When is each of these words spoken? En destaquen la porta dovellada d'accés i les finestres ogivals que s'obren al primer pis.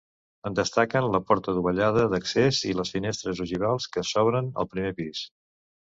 En 0.49 0.55
destaquen 0.59 1.09
la 1.15 1.19
porta 1.31 1.53
dovellada 1.57 2.05
d'accés 2.13 2.61
i 2.71 2.75
les 2.79 2.95
finestres 2.97 3.43
ogivals 3.47 3.89
que 3.97 4.07
s'obren 4.13 4.53
al 4.63 4.71
primer 4.73 4.95
pis. 5.03 5.27